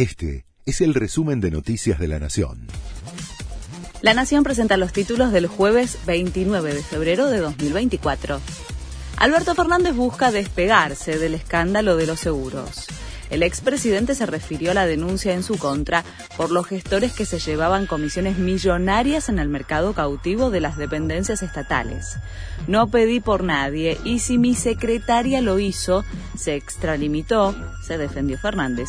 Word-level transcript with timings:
Este 0.00 0.46
es 0.64 0.80
el 0.80 0.94
resumen 0.94 1.42
de 1.42 1.50
Noticias 1.50 1.98
de 1.98 2.08
la 2.08 2.18
Nación. 2.18 2.68
La 4.00 4.14
Nación 4.14 4.44
presenta 4.44 4.78
los 4.78 4.94
títulos 4.94 5.30
del 5.30 5.46
jueves 5.46 5.98
29 6.06 6.72
de 6.72 6.82
febrero 6.82 7.26
de 7.26 7.36
2024. 7.40 8.40
Alberto 9.18 9.54
Fernández 9.54 9.94
busca 9.94 10.32
despegarse 10.32 11.18
del 11.18 11.34
escándalo 11.34 11.98
de 11.98 12.06
los 12.06 12.18
seguros. 12.18 12.86
El 13.28 13.42
expresidente 13.42 14.14
se 14.14 14.24
refirió 14.24 14.70
a 14.70 14.74
la 14.74 14.86
denuncia 14.86 15.34
en 15.34 15.42
su 15.42 15.58
contra 15.58 16.02
por 16.38 16.50
los 16.50 16.66
gestores 16.66 17.12
que 17.12 17.26
se 17.26 17.38
llevaban 17.38 17.84
comisiones 17.84 18.38
millonarias 18.38 19.28
en 19.28 19.38
el 19.38 19.50
mercado 19.50 19.92
cautivo 19.92 20.48
de 20.48 20.60
las 20.60 20.78
dependencias 20.78 21.42
estatales. 21.42 22.16
No 22.68 22.88
pedí 22.88 23.20
por 23.20 23.44
nadie 23.44 23.98
y 24.02 24.20
si 24.20 24.38
mi 24.38 24.54
secretaria 24.54 25.42
lo 25.42 25.58
hizo, 25.58 26.06
se 26.38 26.54
extralimitó, 26.54 27.54
se 27.86 27.98
defendió 27.98 28.38
Fernández. 28.38 28.88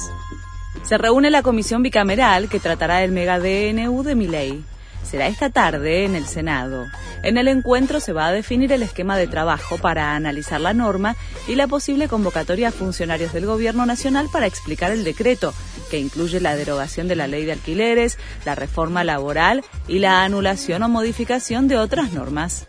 Se 0.83 0.97
reúne 0.97 1.29
la 1.29 1.41
comisión 1.41 1.83
bicameral 1.83 2.49
que 2.49 2.59
tratará 2.59 3.03
el 3.03 3.11
mega 3.11 3.39
DNU 3.39 4.03
de 4.03 4.15
Miley 4.15 4.63
será 5.03 5.27
esta 5.27 5.49
tarde 5.49 6.05
en 6.05 6.15
el 6.15 6.25
Senado. 6.25 6.87
En 7.21 7.37
el 7.37 7.49
encuentro 7.49 7.99
se 7.99 8.13
va 8.13 8.27
a 8.27 8.31
definir 8.31 8.71
el 8.71 8.81
esquema 8.81 9.17
de 9.17 9.27
trabajo 9.27 9.77
para 9.77 10.15
analizar 10.15 10.61
la 10.61 10.73
norma 10.73 11.17
y 11.49 11.55
la 11.55 11.67
posible 11.67 12.07
convocatoria 12.07 12.69
a 12.69 12.71
funcionarios 12.71 13.33
del 13.33 13.45
Gobierno 13.45 13.85
Nacional 13.85 14.29
para 14.31 14.47
explicar 14.47 14.91
el 14.91 15.03
decreto, 15.03 15.53
que 15.89 15.99
incluye 15.99 16.39
la 16.39 16.55
derogación 16.55 17.09
de 17.09 17.17
la 17.17 17.27
ley 17.27 17.43
de 17.43 17.51
alquileres, 17.51 18.17
la 18.45 18.55
reforma 18.55 19.03
laboral 19.03 19.63
y 19.87 19.99
la 19.99 20.23
anulación 20.23 20.81
o 20.83 20.87
modificación 20.89 21.67
de 21.67 21.77
otras 21.77 22.13
normas. 22.13 22.65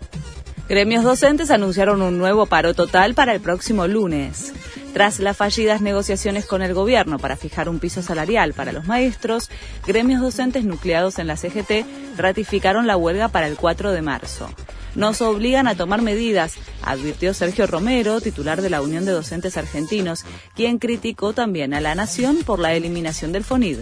Gremios 0.68 1.04
docentes 1.04 1.50
anunciaron 1.50 2.02
un 2.02 2.18
nuevo 2.18 2.46
paro 2.46 2.74
total 2.74 3.14
para 3.14 3.34
el 3.34 3.40
próximo 3.40 3.86
lunes. 3.86 4.52
Tras 4.92 5.20
las 5.20 5.36
fallidas 5.36 5.80
negociaciones 5.80 6.44
con 6.44 6.60
el 6.60 6.74
gobierno 6.74 7.18
para 7.18 7.36
fijar 7.36 7.68
un 7.70 7.78
piso 7.78 8.02
salarial 8.02 8.52
para 8.52 8.72
los 8.72 8.84
maestros, 8.84 9.48
gremios 9.86 10.20
docentes 10.20 10.64
nucleados 10.64 11.18
en 11.18 11.26
la 11.26 11.36
CGT 11.36 11.86
ratificaron 12.18 12.86
la 12.86 12.98
huelga 12.98 13.28
para 13.28 13.46
el 13.46 13.56
4 13.56 13.92
de 13.92 14.02
marzo. 14.02 14.50
Nos 14.94 15.22
obligan 15.22 15.66
a 15.66 15.74
tomar 15.74 16.02
medidas, 16.02 16.56
advirtió 16.82 17.32
Sergio 17.32 17.66
Romero, 17.66 18.20
titular 18.20 18.60
de 18.60 18.68
la 18.68 18.82
Unión 18.82 19.06
de 19.06 19.12
Docentes 19.12 19.56
Argentinos, 19.56 20.26
quien 20.54 20.78
criticó 20.78 21.32
también 21.32 21.72
a 21.72 21.80
la 21.80 21.94
Nación 21.94 22.40
por 22.44 22.58
la 22.58 22.74
eliminación 22.74 23.32
del 23.32 23.44
FONID. 23.44 23.78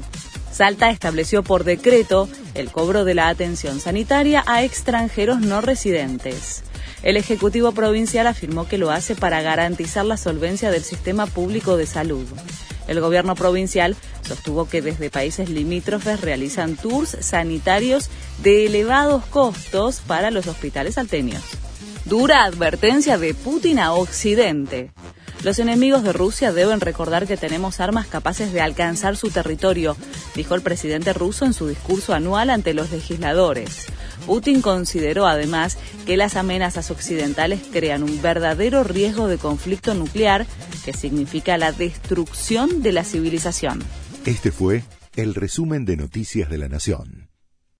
Salta 0.52 0.90
estableció 0.90 1.42
por 1.42 1.64
decreto 1.64 2.28
el 2.54 2.70
cobro 2.70 3.04
de 3.04 3.14
la 3.14 3.28
atención 3.28 3.80
sanitaria 3.80 4.44
a 4.46 4.62
extranjeros 4.62 5.40
no 5.40 5.60
residentes. 5.60 6.62
El 7.02 7.16
Ejecutivo 7.16 7.72
Provincial 7.72 8.26
afirmó 8.26 8.68
que 8.68 8.78
lo 8.78 8.90
hace 8.90 9.14
para 9.14 9.40
garantizar 9.40 10.04
la 10.04 10.16
solvencia 10.18 10.70
del 10.70 10.82
sistema 10.82 11.26
público 11.26 11.76
de 11.76 11.86
salud. 11.86 12.26
El 12.88 13.00
gobierno 13.00 13.34
provincial 13.34 13.96
sostuvo 14.26 14.68
que 14.68 14.82
desde 14.82 15.10
países 15.10 15.48
limítrofes 15.48 16.20
realizan 16.20 16.76
tours 16.76 17.16
sanitarios 17.20 18.10
de 18.42 18.66
elevados 18.66 19.24
costos 19.26 20.02
para 20.06 20.30
los 20.30 20.46
hospitales 20.46 20.94
salteños. 20.94 21.42
Dura 22.04 22.44
advertencia 22.44 23.16
de 23.16 23.32
Putin 23.32 23.78
a 23.78 23.92
Occidente. 23.92 24.90
Los 25.42 25.58
enemigos 25.58 26.02
de 26.02 26.12
Rusia 26.12 26.52
deben 26.52 26.80
recordar 26.80 27.26
que 27.26 27.38
tenemos 27.38 27.80
armas 27.80 28.06
capaces 28.06 28.52
de 28.52 28.60
alcanzar 28.60 29.16
su 29.16 29.30
territorio, 29.30 29.96
dijo 30.34 30.54
el 30.54 30.60
presidente 30.60 31.14
ruso 31.14 31.46
en 31.46 31.54
su 31.54 31.66
discurso 31.66 32.12
anual 32.12 32.50
ante 32.50 32.74
los 32.74 32.90
legisladores. 32.90 33.86
Putin 34.30 34.62
consideró 34.62 35.26
además 35.26 35.76
que 36.06 36.16
las 36.16 36.36
amenazas 36.36 36.92
occidentales 36.92 37.62
crean 37.72 38.04
un 38.04 38.22
verdadero 38.22 38.84
riesgo 38.84 39.26
de 39.26 39.38
conflicto 39.38 39.92
nuclear 39.92 40.46
que 40.84 40.92
significa 40.92 41.58
la 41.58 41.72
destrucción 41.72 42.80
de 42.80 42.92
la 42.92 43.02
civilización. 43.02 43.82
Este 44.24 44.52
fue 44.52 44.84
el 45.16 45.34
resumen 45.34 45.84
de 45.84 45.96
Noticias 45.96 46.48
de 46.48 46.58
la 46.58 46.68
Nación. 46.68 47.19